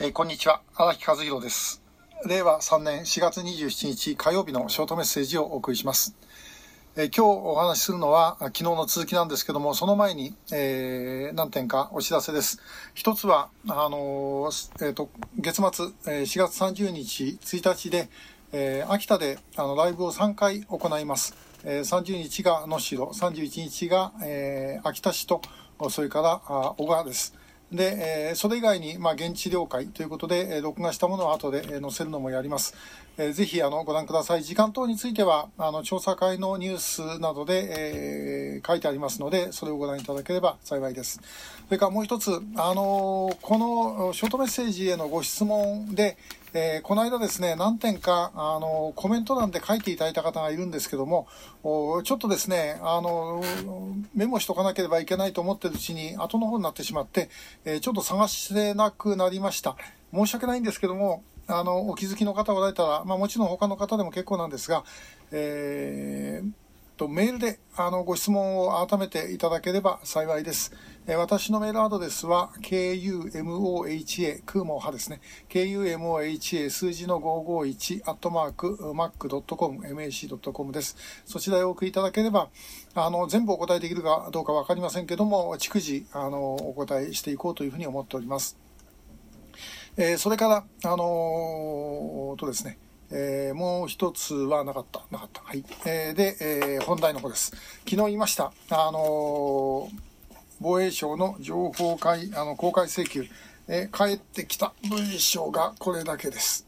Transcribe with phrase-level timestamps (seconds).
[0.00, 0.62] えーこんにちは。
[0.76, 1.82] 荒木和弘です。
[2.24, 6.14] 令和3年4月27日火曜日のショートメッセージをお送りします、
[6.94, 12.60] えー今日お話しするのは昨日の続きなんですけどもその前に、えー何点かお知らせです。
[12.94, 18.08] 一つはあのーえーと月末、えー4月30日1日で、
[18.52, 21.34] えー秋田であのライブを3回行います、
[21.64, 25.42] えー30日が能代31日が、えー秋田市と
[25.90, 26.40] それから
[26.76, 27.34] 小川です。
[27.72, 32.74] で、えーそれ以外に、まあ、現地了解ということで、えー録画したものを後で、えー載せるのもやります。
[33.18, 34.42] えーぜひ、あの、ご覧ください。
[34.42, 37.66] 時間等については、あの、調査会のニュースなどで、
[38.56, 41.20] えー書いてありますので、それをご覧いただければ幸いです。
[41.66, 46.16] それからもう一つ、あのこのショートメッセージへのご質問で、
[46.54, 51.26] えーこの間ですね、何点か、あのコメント欄で書いていただいた方がいるんですけども、
[51.62, 53.42] おちょっとですね、あの
[54.14, 57.28] メモしとかなければいけないと思ってるうちに、後の方になってしまって、
[57.64, 59.76] えーちょっと探せなくなりました。
[60.12, 64.84] 申し訳ないんですけども、あの、お気づきの方おられたら、まあもちろん他の方でも結構なんですが、
[65.32, 66.67] えー
[66.98, 70.74] とメールであのご質問を改めていただければ幸いです。
[71.06, 75.20] え私のメールアドレスは kumoha、クーモハですね。
[75.48, 80.96] kumoha 数字の551アットマーク mac.com、mac.com です。
[81.24, 82.48] そちらへお送りいただければ、
[82.94, 88.58] あの、全部お答えできるかどうかわかりませんけども、逐次、あの、お答えしていこうというふうに思っております。
[89.96, 92.78] えーそれから、あのーとですね、
[93.10, 95.40] えーもう一つはなかった、なかった。
[95.42, 95.64] はい。
[95.86, 97.52] えーで、えー本題の方です。
[97.84, 99.88] 昨日言いました、あの
[100.60, 103.24] 防衛省の情報会、あの、公開請求、
[103.68, 106.66] えー返ってきた文章がこれだけです。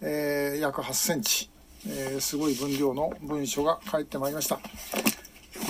[0.00, 1.48] えー約8センチ、
[1.86, 4.58] えーすごい分量の文書が返ってまいりました。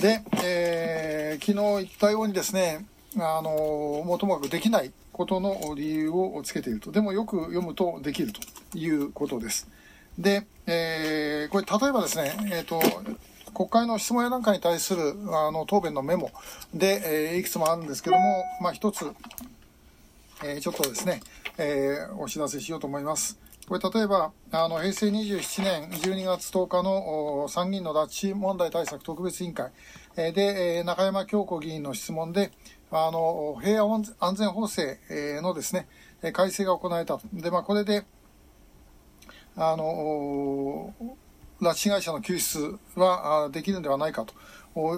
[0.01, 2.87] で、えー昨日言ったようにですね、
[3.17, 6.93] あのもうともかくできないことの理由をつけていると。
[6.93, 8.41] でもよく読むとできると
[8.79, 9.69] いうことです。
[10.19, 12.81] で、えーこれ例えばですね、えっ、と、
[13.55, 16.31] 国会の質問やなんかに対するあの答弁のメモ
[16.75, 19.07] で、えーいくつもあるんですけども、まあ一つ、
[20.45, 21.21] えーちょっとですね、
[21.57, 23.39] えーお知らせしようと思います。
[23.69, 29.71] これ例えば、あの、平成27年12月10日の参議院の拉致問題対策特別委員会
[30.17, 32.51] で、中山京子議員の質問で、
[32.91, 34.99] あの、平和安全法制
[35.43, 35.87] のですね、
[36.33, 37.23] 改正が行われたと。
[37.35, 38.05] で、まあ、これで、
[39.61, 40.95] あの、
[41.61, 44.35] 拉致被害者の救出はできるんではないかと。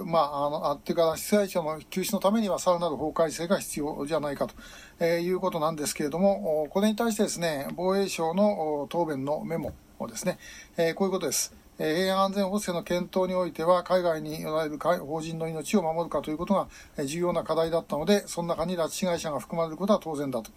[0.05, 4.53] まあ、あの、あってから被害者の救出のためにはさらなる法改正が必要じゃないかと、
[4.99, 10.37] えーいうことなんですけれども、これに対してですね、防衛省の答弁のメモをですね、
[10.77, 11.55] えーこういうことです。
[11.79, 16.67] 平安安全法制の検討においては、海外におられる法人の命を守るかということが
[17.03, 20.51] 重要な課題だったので、その中に拉致被害者が含まれることは当然だと。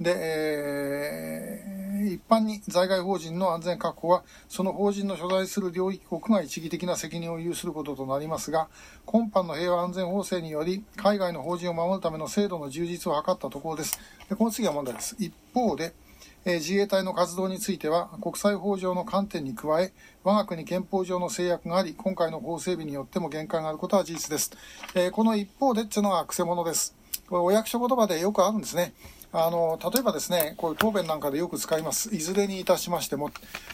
[0.00, 8.68] で、えー一般に在外法人の安全確保は、その法人の所在する領域国が一義的な責任を有することとなりますが、
[9.04, 13.98] 今般の平和安全法制により、海外の法人を守るための制度の充実を図ったところです。
[14.28, 15.16] でこの次は問題です。
[15.18, 15.92] 一方で、
[16.44, 19.92] えー自衛隊の活動については、国際法上の観点に加え、
[20.22, 24.52] 我が国憲法上の制約があり、今回の法整備によっても限界があることは事実です。
[24.94, 26.94] えーこの一方でっていうのがくせ者です。
[27.28, 28.94] これお役所言葉でよくあるんですね。
[29.32, 32.14] あの、例えばですね、こういう答弁なんかでよく使います。
[32.14, 33.30] いずれにいたしましても。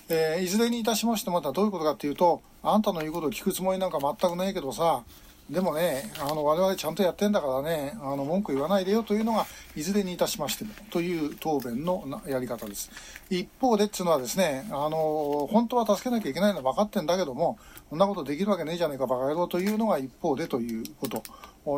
[0.08, 5.04] えーいずれにいたしましてもとはどういうことかっていうと、あんたの言うことを聞くつもりなんか全くないけどさ、
[5.48, 12.90] でもね、あの、我々ちゃんとやってんだからね、あの、文句言わないでよというのが、いずれにいたしましても、という答弁のやり方です。
[13.28, 17.58] 一方でっていうのはですね、あの、本当は助けなきゃいけないのは分かってんだけども、
[17.90, 21.22] こんなことできるわけねえじゃねえか、バカ野郎というのが一方でということ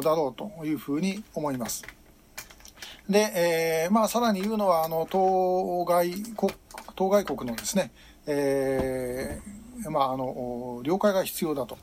[0.00, 1.82] だろうというふうに思います。
[3.08, 6.52] で、えーまあ、さらに言うのは、あの、当該国、
[6.96, 7.92] 当該国のですね、
[8.26, 11.78] えーまあ、あの、了解が必要だと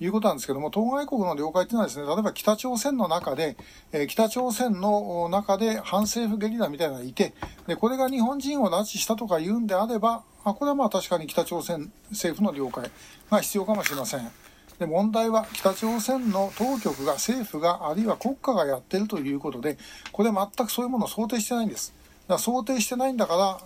[0.00, 3.56] いうことなんですけども、当該国の了解っていうのはですね、例えば北朝鮮の中で、
[3.92, 7.32] えー北朝鮮の中で反政府ゲリラみたいなのがいて、
[7.66, 12.90] で、これが日本人を拉致したとか言うんであれば、あこれはまあ確かに北朝鮮政府の了解
[13.30, 14.30] が必要かもしれません。
[14.78, 19.78] で問題は北朝鮮の当局が政府があるいは国家がやってるということで
[20.12, 21.94] これ全くそういうものを想定してないんです。
[22.28, 23.58] だ想定してないんだから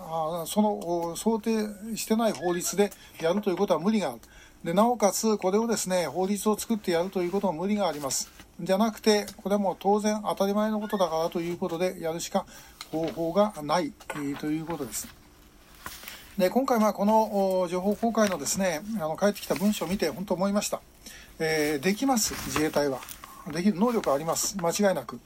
[0.42, 4.20] あその想定してない法律でやるということは無理がある。
[4.64, 8.30] でなおかつこれをですね法律を作ってやるということも無理があります。
[8.60, 12.44] じゃなくてこれはもう当然当たり前のことだからということでやるしか
[12.92, 13.92] 方法がない、
[14.38, 15.08] ということです。
[16.36, 20.80] で今回、まあこの情報公開のですね、あの返ってきた文章を見て、本当思いました。
[21.42, 23.00] えーできます、自衛隊は。
[23.50, 24.58] できる能力あります。
[24.58, 25.18] 間違いなく。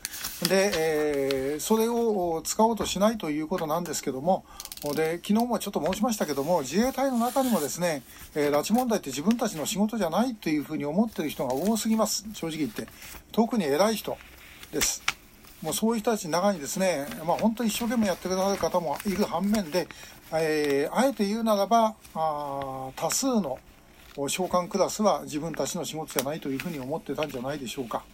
[0.48, 4.44] で、えー、それを使おうとしないということなんですけども、
[4.94, 8.02] で、昨日もちょっと申しましたけども、自衛隊の中にもですね、
[8.36, 12.24] えー、拉致問題って自分たちの仕事じゃないというふうに思ってる人が多すぎます。
[12.32, 12.86] 正直言って。
[13.32, 14.16] 特に偉い人
[14.70, 15.02] です。
[15.62, 19.88] もうそういう人たちの中にですね、まあ、本当に一生懸命やってくださる方もいる反面で、
[20.32, 23.58] えー、あえて言うならば、あ多数の
[24.16, 28.04] 召喚クラスは自分たちの仕事じゃないというふうに思ってたんじゃないでしょうか。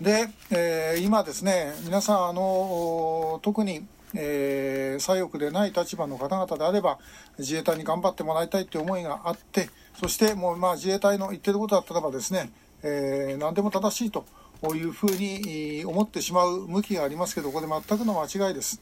[0.00, 3.84] で、えー、今ですね、皆さん、あの、特に、
[4.14, 6.98] えー、左翼でない立場の方々であれば、
[7.38, 9.70] 自衛隊に頑張ってもらいたいという思いがあって、
[10.00, 12.52] そしてもう、まあ、自衛隊の言ってることだったらばですね、
[12.82, 14.24] えー、何でも正しいと
[14.74, 18.80] いうふうに思ってしまう向きがありますけど、これ全くの間違いです。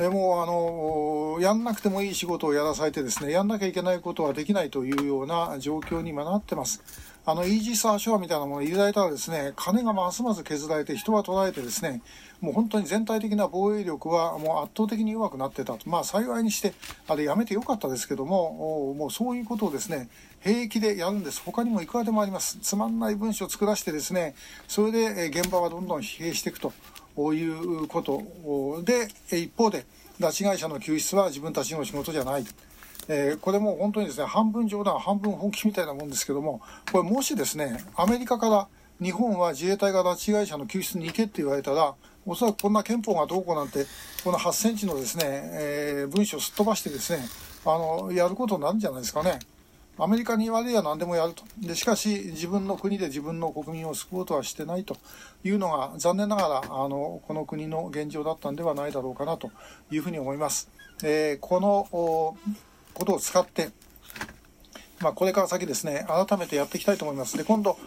[0.00, 6.82] でもあのやんなくてもいい仕事をやらされてですねやんなきゃいけないことはできないというような状況に今なってます。
[7.26, 12.00] あのイージス・アショアみたいなものを入れられたらですね金がますます削られて人は取られてですね
[12.40, 15.90] もう本当に全体的な防衛力はもう圧倒的に弱くなってたと。
[15.90, 16.72] まあ幸いにして
[17.06, 20.08] あれやめてよかったですけどももうそういうことをですね
[20.40, 21.42] 平気でやるんです。
[21.44, 22.56] 他にもいくらでもあります。
[22.62, 24.34] つまんない文章を作らせてですね
[24.66, 26.72] それで現場はどんどん疲弊していくと。
[27.16, 29.08] ういうことで
[29.38, 29.84] 一方で
[30.18, 32.44] 拉致会社の救出は自分たちの仕事じゃない。
[33.08, 36.60] えー、これも本当にですね、半分冗談、半分本気みたいなもんですけども、
[36.92, 38.68] これもしですね、アメリカから
[39.02, 41.94] 日本は自衛隊が拉致被害者の救出に行けって言われたら、
[42.26, 43.86] おそらくこんな憲法がどうこうなんて、
[44.22, 47.24] この8センチのですね、えー、文章をすっ飛ばしてですね、
[47.64, 49.38] あの、やることになるんじゃないですかね。
[50.02, 51.44] アメリカに言われりゃ何でもやると。
[51.58, 54.96] で、しかし、自分の国で自分の国民を救おうとはしてないと
[55.44, 59.50] いうのが、残念ながら、あの、この国の現状だったんではないだろうかなと
[59.90, 60.70] いうふうに思います。
[61.02, 63.70] えー、このことを使って、
[65.00, 67.34] まあ、これから先ですね、改めてやっていきたいと思います。
[67.38, 67.78] で、今度、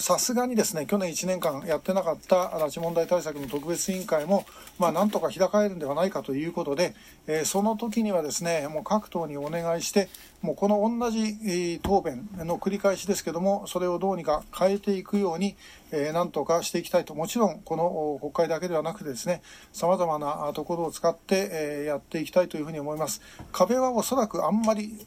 [0.00, 4.46] さすがにですね、去年1年間やってなかった拉致問題対策の特別委員会も、
[4.78, 6.94] まあ、なんとか開かれるんではないかということで、
[7.26, 10.08] えー、その時にはですね、もう各党にお願いして、
[10.40, 15.56] もうこの同じ、答弁の繰り返しですけども、それをどうにか変えていくように、
[15.90, 17.14] えー、なんとかしていきたいと。
[17.14, 19.42] もちろん、この国会だけではなくてですね、
[19.74, 23.20] 様々なところを使って、えー、やっていきたいというふうに思います。
[23.52, 25.06] 壁はおそらくあんまり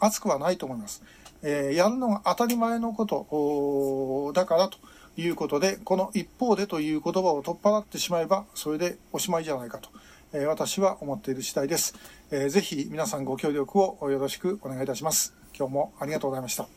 [0.00, 1.02] 熱くはないと思います。
[1.42, 4.78] えー、やるのが当たり前のことだからと
[5.16, 9.90] いうことで、この一方でという言葉を取っ払ってしまえば、それでおしまいじゃないかと、
[10.32, 11.94] えー、私は思っている次第です。
[12.30, 15.34] えー、ぜひ皆さんご協力をよろしくお願いいたします。
[15.56, 16.70] 今日もありがとうございました。